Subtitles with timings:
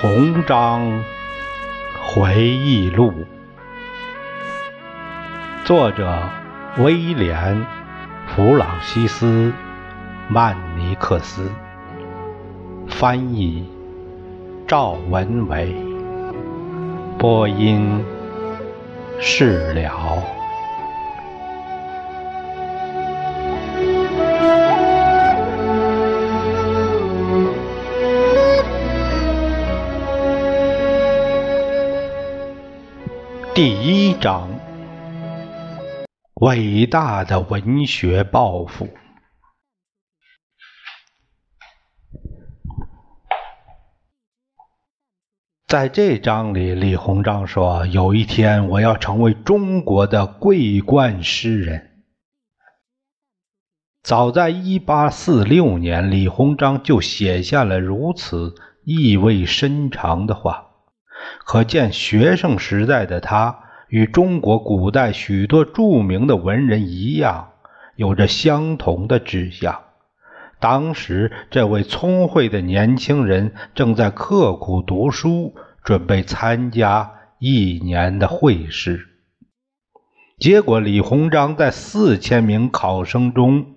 [0.00, 1.04] 红章
[2.02, 3.12] 回忆录，
[5.62, 6.22] 作者
[6.78, 7.36] 威廉·
[8.26, 9.26] 弗朗西斯·
[10.26, 11.50] 曼尼克斯，
[12.88, 13.68] 翻译
[14.66, 15.76] 赵文伟，
[17.18, 18.02] 播音
[19.20, 20.39] 释了。
[34.20, 34.50] 章：
[36.34, 38.86] 伟大的文学抱负。
[45.66, 52.04] 在这章里，李鸿章说：“有一天，我要成为中国的桂冠诗人。”
[54.04, 60.66] 早在一八四六年，李鸿章就写下了如此意味深长的话。
[61.46, 67.50] 可见，学生时代的他与中国古代许多著名的文人一样，
[67.96, 69.80] 有着相同的志向。
[70.60, 79.08] 当时，这位聪慧的年轻人正在刻苦读书，准备参加一年的会试。
[80.38, 83.74] 结果，李鸿章在四千名考生中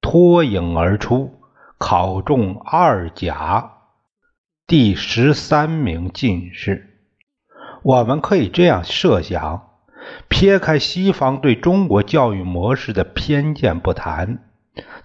[0.00, 1.40] 脱颖而出，
[1.78, 3.72] 考中二甲。
[4.66, 6.85] 第十三名进士，
[7.86, 9.68] 我们可以这样设想：
[10.28, 14.40] 撇开西方对中国教育模式的偏见不谈，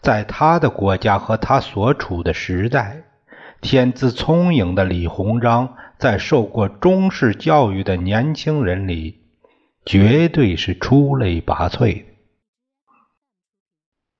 [0.01, 3.03] 在他的国家和他所处的时代，
[3.61, 9.19] 天资聪颖的李鸿章，在受过中式教育的年轻人里，
[9.85, 12.05] 绝对是出类拔萃。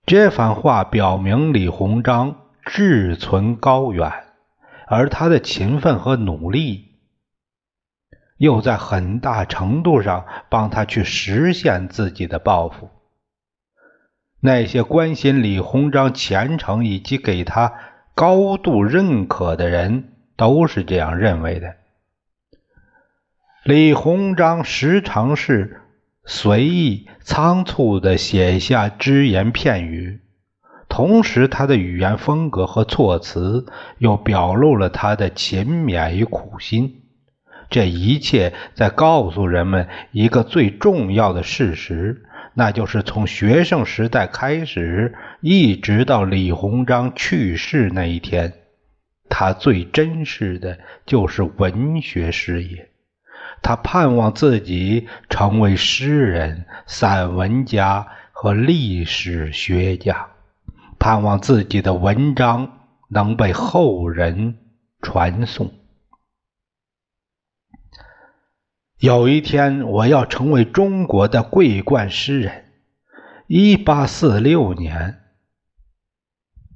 [0.05, 4.11] 这番话表明李鸿章志存高远。
[4.85, 6.90] 而他的勤奋和努力，
[8.41, 12.89] 又在很大程度上帮他去实现自己的抱负。
[14.39, 17.73] 那些关心李鸿章前程以及给他
[18.15, 21.75] 高度认可的人，都是这样认为的。
[23.63, 25.81] 李鸿章时常是
[26.25, 30.19] 随意仓促地写下只言片语。
[30.89, 33.67] 同时，他的语言风格和措辞
[33.99, 37.00] 又表露了他的勤勉与苦心。
[37.71, 48.53] 这一切在告诉人们一个最重要的事实，那就是从学生时代开始，一直到李鸿章去世那一天，
[49.29, 52.89] 他最珍视的就是文学事业。
[53.63, 60.27] 他盼望自己成为诗人、散文家和历史学家。
[60.99, 64.57] 盼望自己的文章能被后人
[65.01, 65.71] 传颂。
[69.01, 72.65] 有一天，我要成为中国的桂冠诗人。
[73.47, 75.21] 一八四六年，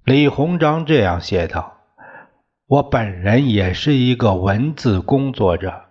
[0.03, 1.81] 李鸿章这样写道
[2.65, 5.83] ：“我本人也是一个文字工作者。”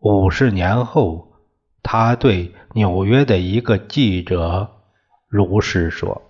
[0.00, 1.32] 五十年后，
[1.82, 4.82] 他对纽约的一个记者
[5.26, 6.20] 如是说。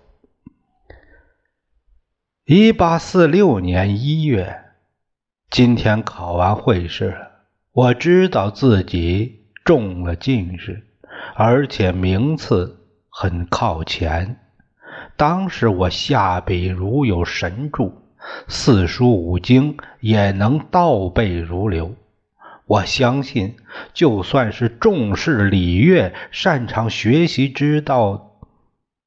[2.45, 4.57] 一八四六年一月，
[5.49, 7.17] 今天考完会试。
[7.73, 9.38] 我知道自己
[9.69, 10.83] 中了进士，
[11.35, 14.37] 而且名次很靠前。
[15.15, 17.93] 当时我下笔如有神助，
[18.47, 21.93] 四书五经也能倒背如流。
[22.65, 23.57] 我相信，
[23.93, 28.39] 就算是重视礼乐、擅长学习之道。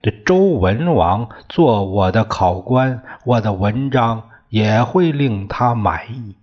[0.01, 6.37] 这周文王做我的考官，我的文章也会令他满意。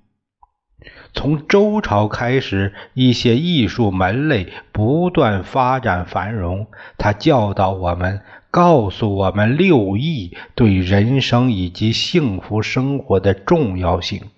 [1.14, 6.68] 从周朝开始，一些艺术门类不断发展繁荣。
[6.98, 8.22] 他教导我们，
[8.52, 14.30] 告诉我们六艺对人生以及幸福生活的重要性。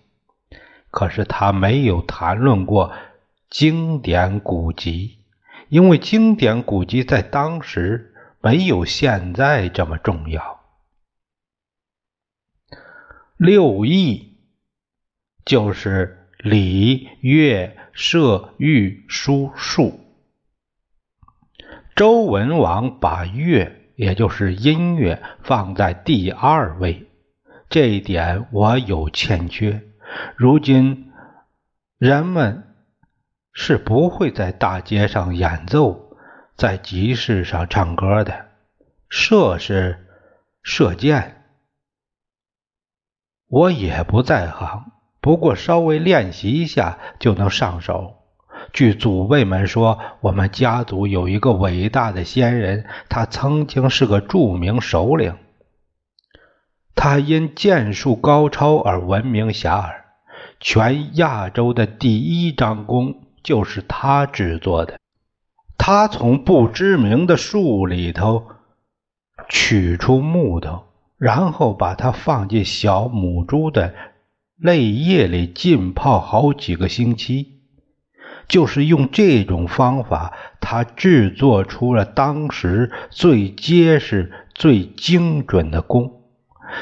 [0.89, 2.91] 可是他没有谈论过
[3.49, 5.17] 经典古籍，
[5.69, 8.07] 因为经典古籍在当时。
[8.43, 10.61] 没有现在这么重要。
[13.37, 14.39] 六艺
[15.45, 19.99] 就是礼、乐、射、御、书、数。
[21.95, 27.07] 周文王把乐，也就是音乐，放在第二位，
[27.69, 29.83] 这一点我有欠缺。
[30.35, 31.11] 如今
[31.99, 32.75] 人们
[33.53, 36.09] 是不会在大街上演奏。
[36.57, 38.49] 在集市上唱歌的，
[39.09, 40.07] 射是
[40.61, 41.43] 射箭，
[43.47, 44.91] 我也不在行。
[45.21, 48.15] 不过稍微练习一下就能上手。
[48.73, 55.35] 据祖辈们说，我们家族有一个伟大的先人，他曾经是个著名首领。
[56.95, 59.91] 他因剑术高超而闻名遐迩，
[60.59, 64.99] 全亚洲的第一张弓就是他制作的。
[65.77, 68.45] 他从不知名的树里头
[69.49, 70.83] 取出木头，
[71.17, 73.95] 然后把它放进小母猪的
[74.61, 77.57] 泪液里浸泡好几个星期。
[78.47, 86.21] 就是用这种方法，他制作出了当时最结实、最精准的弓。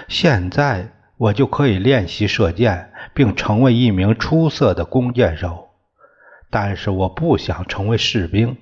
[0.07, 5.69] 现在我就可以练习射箭，并成为一名出色的弓箭手。
[6.49, 8.57] 但是我不想成为士兵。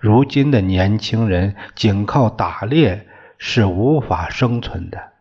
[0.00, 5.12] 如今的年轻人仅靠打猎是无法生存的。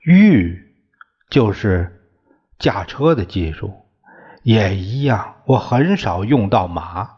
[0.00, 0.64] 玉
[1.28, 1.97] 就是
[2.58, 3.84] 驾车的技术。
[4.42, 7.10] 也一样，我很少用到马，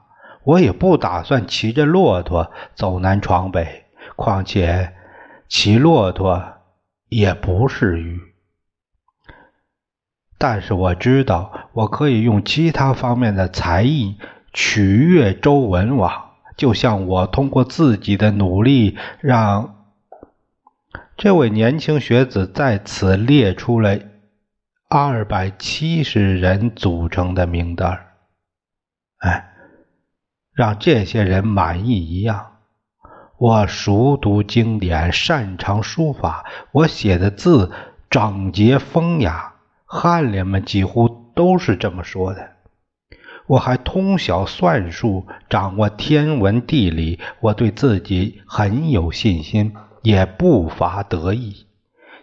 [0.42, 3.84] 我也不打算骑着骆驼走南闯北。
[4.16, 4.94] 况且，
[5.48, 6.42] 骑骆驼
[7.08, 8.20] 也不是鱼。
[10.38, 14.19] 但是我知道，我可以用其他方面的才艺
[14.52, 19.84] 取悦周文王，就像我通过自己的努力让
[21.16, 23.98] 这位年轻学子在此列出了。
[24.92, 28.06] 二百七十人组成的名单
[29.19, 29.52] 哎，
[30.52, 32.56] 让这些人满意一样。
[33.38, 37.70] 我熟读经典，擅长书法，我写的字
[38.10, 39.54] 整洁风雅，
[39.87, 42.50] 翰林们几乎都是这么说的。
[43.46, 49.72] 我还通晓算术，掌握天文地理，我对自己很有信心，
[50.02, 51.69] 也不乏得意。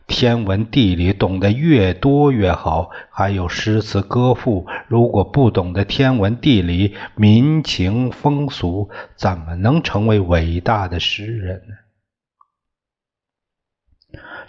[0.07, 4.65] 天文地理懂得越多越好，还有诗词歌赋。
[4.87, 11.75] 如果不懂得天文地理、民情风俗，怎么能成为伟大的诗人呢？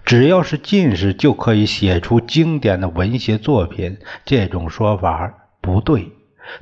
[0.05, 6.13] 只要是进士就可以写出经典的文学作品，这种说法不对。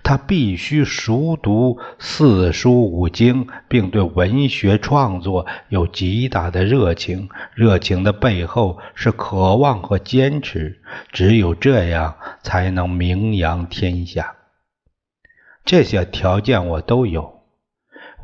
[0.03, 7.29] 他必须熟读四书五经，并对文学创作有极大的热情。
[7.55, 10.81] 热情的背后是渴望和坚持，
[11.12, 14.35] 只有这样才能名扬天下。
[15.65, 17.43] 这些条件我都有。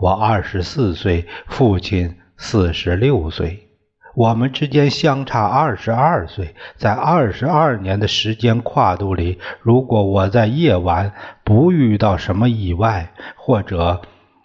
[0.00, 3.71] 我二十四岁，父亲四十六岁。
[4.14, 11.12] 我们之间相差二十二岁，在二十二年的时间跨度里，如果我在夜晚
[11.44, 14.03] 不遇到什么意外，或者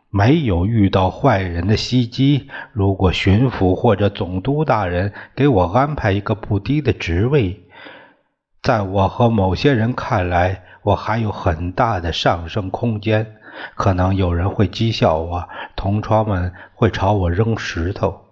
[0.10, 7.62] 没有遇到坏人的袭击，如果巡抚或者总督大人给我安排一个不低的职位，
[8.62, 13.34] 在我和某些人看来，我还有很大的上升空间。
[13.76, 18.27] 可能有人会讥笑我，同窗们会朝我扔石头。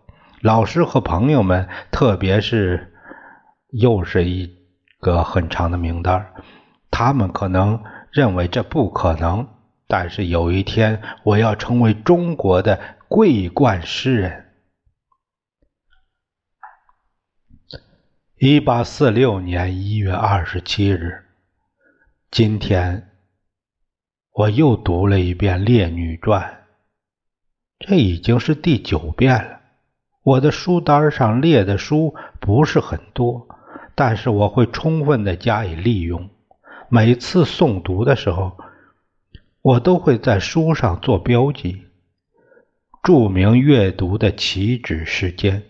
[0.46, 2.94] 老师和朋友们，特别是
[3.72, 4.56] 又是一
[5.00, 6.34] 个很长的名单
[6.92, 9.48] 他们可能认为这不可能，
[9.88, 14.46] 但是有一天我要成为中国的桂冠诗人。
[18.38, 21.26] 一八四六年一月二十七日，
[22.30, 23.10] 今天
[24.32, 26.66] 我又读了一遍《列女传》，
[27.88, 29.55] 这已经是第九遍了。
[30.26, 33.48] 我的书单上列的书不是很多，
[33.94, 36.32] 但是我会充分的加以利用。
[36.90, 38.58] 每次诵读的时候，
[39.62, 41.84] 我都会在书上做标记，
[43.04, 45.62] 注明阅读的起止时间。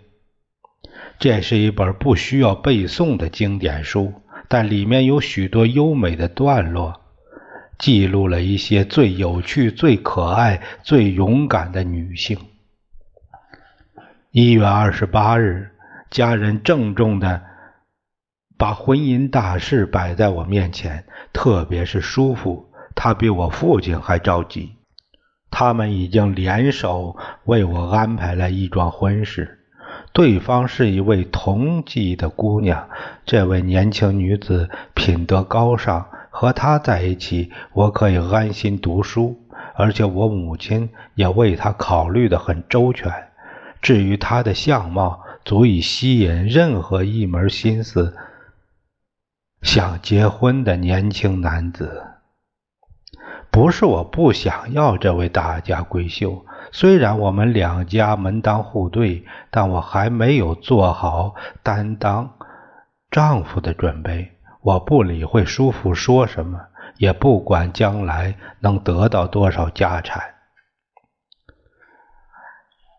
[1.19, 4.13] 这是一本不需要背诵的经典书，
[4.47, 7.01] 但里面有许多优美的段落，
[7.77, 12.37] 记录了一些最有趣、最可爱、最勇敢的女性。
[14.37, 15.69] 一月二十八日，
[16.11, 17.41] 家人郑重的
[18.57, 24.75] 把婚姻大事摆在我面前，特别是叔父，他比我父亲还着急。
[25.49, 27.15] 他们已经联手
[27.45, 29.57] 为我安排了一桩婚事，
[30.11, 32.89] 对方是一位同济的姑娘。
[33.25, 39.37] 这位年轻女子品德高尚，和她在一起，我可以安心读书，
[39.75, 43.09] 而且我母亲也为她考虑的很周全。
[43.85, 48.17] 至于她的相貌，足以吸引任何一门心思
[49.61, 52.03] 想结婚的年轻男子。
[53.51, 62.39] 不是我不想要这位大家闺秀，虽然我们两家门当户对，但我还没有做好担当
[63.11, 64.31] 丈夫的准备。
[64.61, 66.59] 我不理会叔父说什么，
[66.97, 70.23] 也不管将来能得到多少家产。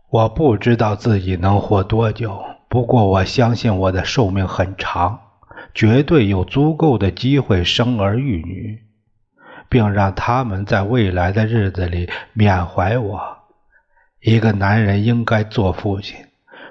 [0.09, 5.19] 我不知道自己能活多久，不过我相信我的寿命很长，
[5.75, 8.83] 绝对有足够的机会生儿育女，
[9.69, 13.21] 并让他们在未来的日子里缅怀我。
[14.21, 16.17] 一个男人应该做父亲，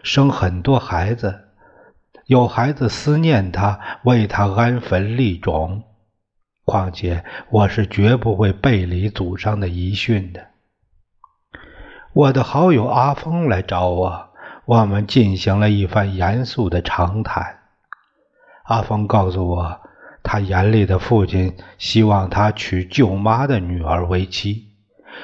[0.01, 1.41] 生很多孩子。
[2.27, 5.83] 有孩子思念他，为他安坟立冢。
[6.63, 10.47] 况且我是绝不会背离祖上的遗训的。
[12.15, 14.29] 我的好友阿峰来找我，
[14.63, 17.59] 我们进行了一番严肃的长谈。
[18.63, 19.81] 阿峰告诉我，
[20.23, 24.69] 他严厉的父亲希望他娶舅妈的女儿为妻。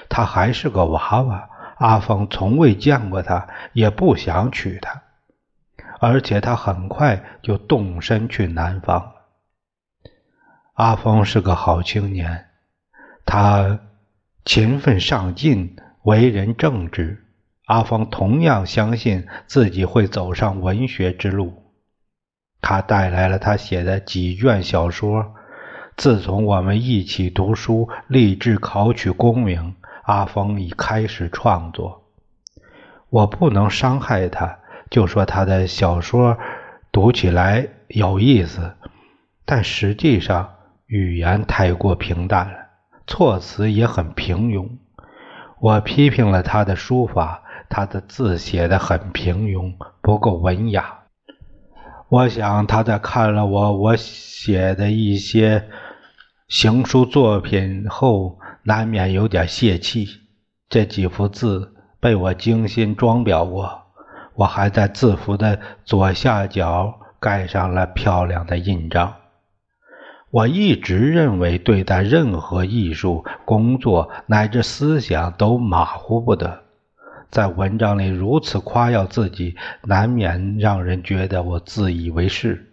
[0.09, 5.01] 他还是个娃娃，阿峰从未见过他，也不想娶她。
[6.01, 9.13] 而且他很快就动身去南方。
[10.73, 12.47] 阿峰是个好青年，
[13.25, 13.79] 他
[14.43, 17.25] 勤奋上进，为人正直。
[17.65, 21.63] 阿峰同样相信自己会走上文学之路。
[22.59, 25.33] 他带来了他写的几卷小说。
[25.97, 32.11] 自从我们一起读书，立志考取功名，阿峰已开始创作。
[33.09, 34.59] 我不能伤害他。
[34.89, 36.37] 就说他的小说
[36.91, 38.75] 读起来有意思，
[39.45, 40.55] 但实际上
[40.85, 42.57] 语言太过平淡了，
[43.07, 44.67] 措辞也很平庸。
[45.61, 51.01] 我批评了他的书法，他的字写得很平庸，不够文雅。
[52.09, 55.69] 我想他在看了我我写的一些
[56.47, 60.07] 行书作品后，难免有点泄气。
[60.67, 63.83] 这几幅字被我精心装裱过。
[64.33, 69.13] 我还在字符的左下角盖上了漂亮的印章。
[70.31, 76.63] 我一直认为，对待任何艺术工作乃至思想都马虎不得。
[77.29, 82.67] 在文章里如此夸耀自己，难免让人觉得我自以为是。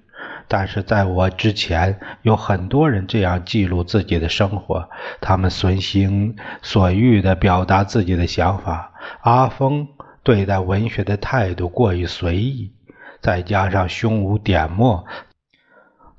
[0.46, 4.88] 但是在我之前，有很多人这样记录自己的生活，
[5.20, 8.92] 他们随心所欲地表达自己的想法。
[9.20, 9.86] 阿峰。
[10.24, 12.70] 对待文学的态度过于随意，
[13.22, 15.06] 再加上胸无点墨，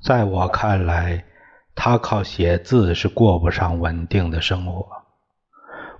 [0.02, 1.22] 在我看来，
[1.82, 4.86] 他靠写字是过不上稳定的生活。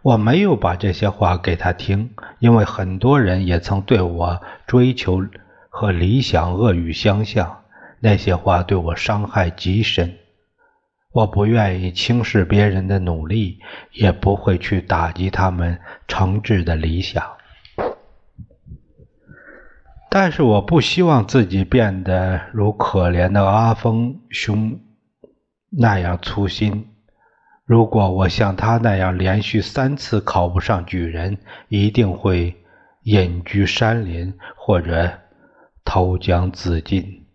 [0.02, 5.24] 我没有把这些话给他听，因为很多人也曾对我追求
[5.70, 7.62] 和理想恶语相向，
[7.98, 10.18] 那些话对我伤害极深。
[11.12, 13.60] 我不愿意轻视别人的努力，
[13.92, 17.24] 也不会去打击他们诚挚的理想。
[20.10, 24.78] 但是我不希望自己变得如可怜的阿峰兄
[25.70, 26.94] 那样粗心。
[27.64, 32.62] 如果我像他那样连续三次考不上举人，一定会
[33.02, 35.20] 隐居山林或者
[35.84, 37.26] 投江自尽。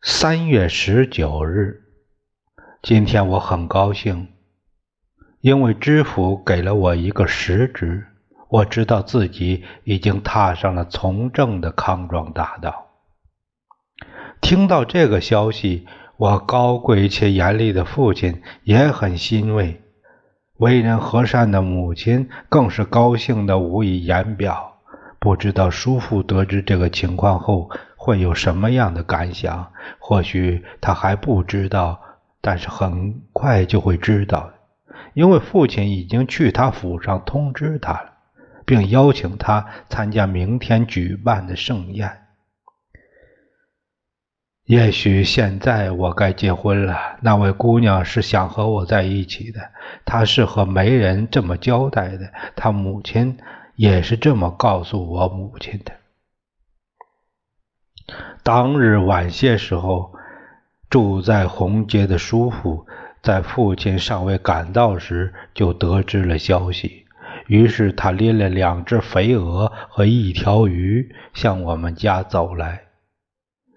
[0.00, 1.82] 三月十九日，
[2.82, 4.28] 今天我很高兴，
[5.40, 8.06] 因为知府给了我一个实职。
[8.48, 12.81] 我知道自己已经踏上了从政的康庄大道。
[14.42, 15.86] 听到这个消息，
[16.18, 19.80] 我高贵且严厉的父亲也很欣慰，
[20.58, 24.74] 为人和善的母亲更是高兴的无以言表。
[25.18, 29.72] 不知道叔父得知这个情况后会有什么样的感想？
[29.98, 32.00] 或许他还不知道，
[32.40, 34.50] 但是很快就会知道，
[35.14, 38.12] 因为父亲已经去他府上通知他了。
[38.64, 42.21] 并邀请他参加明天举办的盛宴。
[44.72, 47.18] 也许现在我该结婚了。
[47.20, 49.60] 那位姑娘是想和我在一起的，
[50.06, 53.36] 她是和媒人这么交代的，她母亲
[53.76, 55.92] 也是这么告诉我母亲的。
[58.42, 60.14] 当日晚些时候，
[60.88, 62.86] 住在红街的叔父
[63.20, 67.04] 在父亲尚未赶到时就得知了消息。
[67.46, 72.84] 于是他拎了两只肥鹅和一条鱼向我们家走来。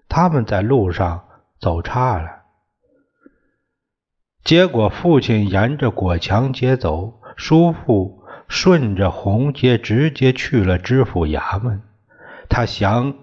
[0.08, 1.24] 他们在路上
[1.58, 2.42] 走岔了，
[4.44, 11.82] 结果父亲沿着果墙街走，叔父顺着红街直接去了知府衙门。
[12.48, 13.14] 他想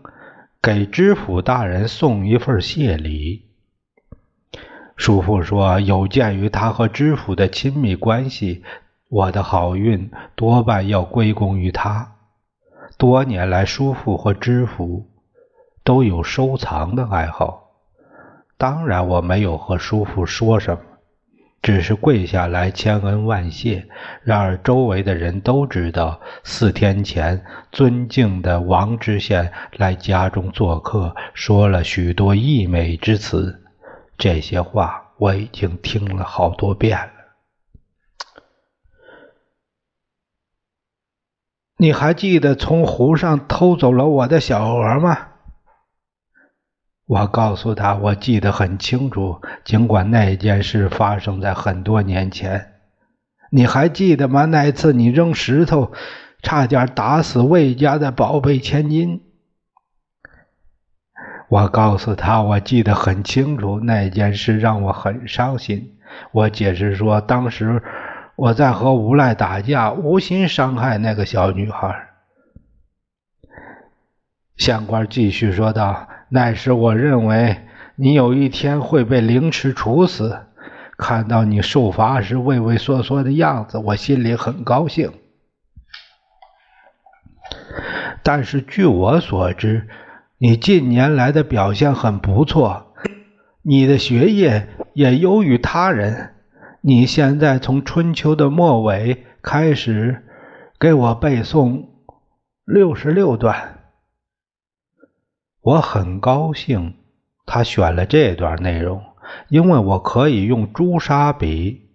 [0.62, 3.48] 给知府大人送一份谢礼。
[4.96, 8.64] 叔父说，有鉴于他和知府的亲密关系。
[9.10, 12.16] 我的好运多半要归功于他。
[12.98, 15.10] 多年来，叔父和知府
[15.84, 17.72] 都有收藏的爱好。
[18.58, 20.82] 当然，我没有和叔父说什么，
[21.62, 23.86] 只是跪下来千恩万谢。
[24.22, 33.62] 然而，周围的人都知道，四天前尊敬的王知县来家中做客，说了许多溢美之词。
[34.18, 37.12] 这些话我已经听了好多遍了。
[41.78, 45.33] 你还记得从湖上偷走了我的小鹅吗？
[47.14, 52.74] 我告诉他，我记得很清楚，尽管那件事发生在很多年前。
[53.52, 54.46] 你还记得吗？
[54.46, 55.94] 那次你扔石头，
[56.42, 59.22] 差点打死魏家的宝贝千金。
[61.50, 66.00] 我告诉他，我记得很清楚，那件事让我很伤心。
[66.32, 67.84] 我解释说，当时
[68.36, 72.08] 我在和无赖打架，无心伤害那个小女孩。
[74.58, 77.58] 县官继续说道：“那时我认为
[77.96, 80.36] 你有一天会被凌迟处死，
[80.98, 85.12] 看到你受罚时畏畏缩缩的样子，我心里很高兴。
[88.24, 89.88] 但是据我所知，
[90.40, 92.96] 你近年来的表现很不错，
[93.62, 96.32] 你的学业也优于他人。
[96.82, 100.24] 你现在从春秋的末尾开始
[100.80, 101.86] 给我背诵
[102.66, 103.83] 六十六段，
[105.64, 106.94] 我很高兴
[107.46, 109.02] 他选了这段内容，
[109.48, 111.90] 因为我可以用朱砂笔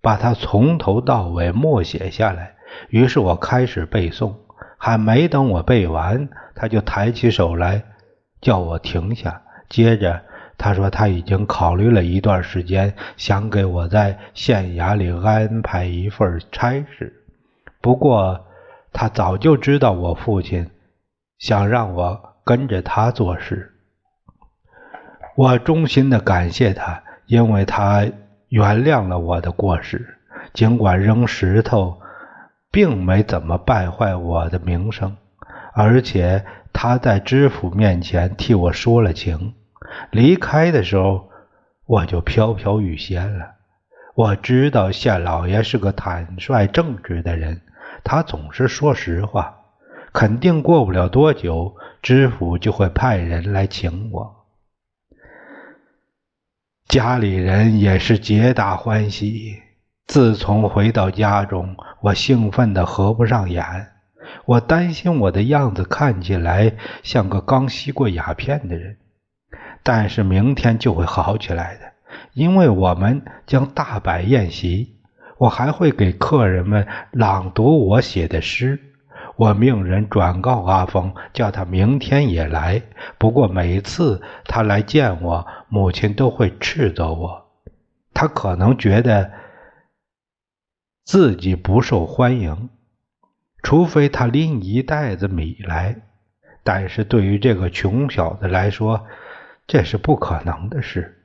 [0.00, 2.54] 把它从头到尾默写下来。
[2.88, 4.34] 于是我开始背诵，
[4.78, 7.84] 还没等我背完，他就抬起手来。
[8.40, 9.42] 叫我停下。
[9.68, 10.22] 接着
[10.56, 17.12] 他说他已经考虑了一段时间，想给我在县衙里安排一份差事。
[17.82, 18.46] 不过
[18.94, 20.70] 他早就知道我父亲
[21.38, 22.18] 想让我
[22.50, 23.70] 跟着他做事。
[25.36, 28.04] 我衷心的感谢他，因为他
[28.48, 30.18] 原谅了我的过失。
[30.52, 32.00] 尽管扔石头
[32.72, 35.16] 并没怎么败坏我的名声，
[35.74, 36.44] 而且。
[36.72, 39.54] 他在知府面前替我说了情，
[40.12, 41.28] 离开的时候
[41.84, 43.54] 我就飘飘欲仙了。
[44.14, 47.60] 我知道县老爷是个坦率正直的人，
[48.04, 49.56] 他总是说实话，
[50.12, 54.46] 肯定过不了多久，知府就会派人来请我。
[56.88, 59.60] 家里人也是皆大欢喜。
[60.06, 63.64] 自从回到家中，我兴奋的合不上眼。
[64.44, 68.96] 我担心我的样子看起来像个刚吸过鸦片的人，
[69.82, 71.92] 但是明天就会好起来的，
[72.32, 74.96] 因为我们将大摆宴席，
[75.36, 78.89] 我还会给客人们朗读我写的诗。
[79.40, 82.82] 我命人转告阿峰，叫他明天也来。
[83.16, 87.46] 不过每次他来见我，母亲都会斥责我，
[88.12, 89.30] 他可能觉得
[91.06, 92.68] 自己不受欢迎。
[93.62, 95.96] 除非他拎一袋子米来，
[96.62, 99.06] 但是对于这个穷小子来说，
[99.66, 101.18] 这是不可能的事，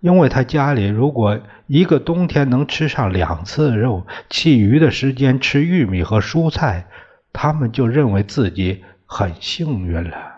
[0.00, 1.38] 因为他家里如果
[1.68, 6.88] 一个冬天能吃上两次肉，其余的时间吃玉米和蔬菜，
[7.34, 10.32] 他们就认为自己很幸运了。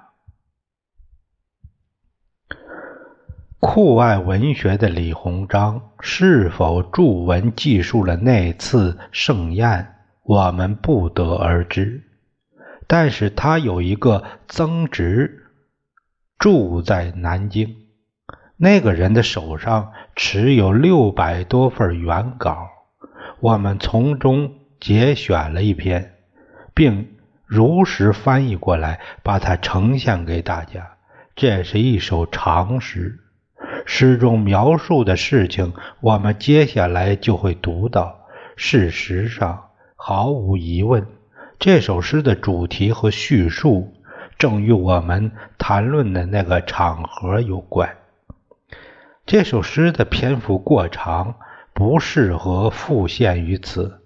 [3.60, 9.94] 酷爱文学的李鸿章是否著文记述了那次盛宴？
[10.22, 12.02] 我们不得而知，
[12.88, 15.52] 但是他有一个曾侄
[16.38, 17.76] 住在南京，
[18.56, 22.68] 那个人的手上持有六百多份原稿，
[23.40, 26.15] 我们从中节选了一篇，
[26.76, 27.08] 并
[27.46, 30.92] 如实翻译过来，把它呈现给大家。
[31.34, 33.18] 这是一首长诗，
[33.86, 38.26] 诗中描述的事情，我们接下来就会读到。
[38.54, 39.64] 事实上。
[39.98, 41.04] 毫无疑问，
[41.58, 43.94] 这首诗的主题和叙述
[44.38, 47.96] 正与我们谈论的那个场合有关。
[49.24, 51.36] 这首诗的篇幅过长，
[51.72, 54.02] 不适合复现于此，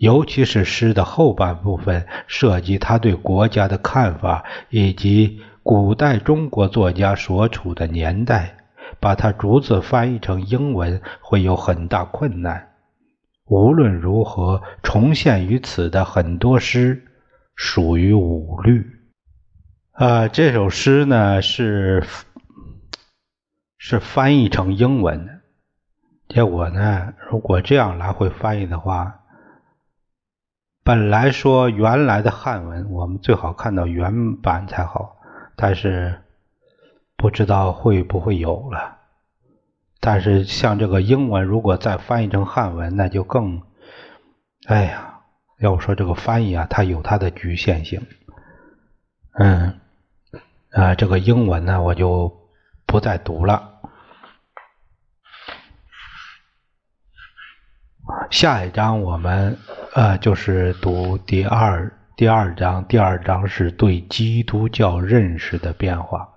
[0.00, 8.56] 尤其是诗的后半部分涉及他对国家的看法以及古代中国作家所处的年代，
[8.98, 12.70] 把它逐字翻译成英文会有很大困难。
[13.44, 17.04] 无论如何，重现于此的很多诗
[17.54, 18.86] 属于五律。
[19.92, 22.02] 啊，这首诗呢是
[23.76, 25.40] 是翻译成英文的。
[26.28, 29.19] 结果呢，如果这样来回翻译的话，
[30.82, 35.16] 本来说原来的汉文，我们最好看到原版才好。
[35.56, 36.22] 但是
[37.16, 38.96] 不知道会不会有了。
[40.00, 43.60] 但是像这个英文，如果再翻译成汉文，那就更……
[44.66, 45.20] 哎呀，
[45.58, 48.06] 要说这个翻译啊，它有它的局限性。
[49.38, 49.78] 嗯，
[50.70, 52.48] 啊，这个英文呢，我就
[52.86, 53.80] 不再读了。
[58.30, 59.58] 下一章我们
[59.92, 66.29] 呃就是读第二第二章，第二章是对基督教认识的变化。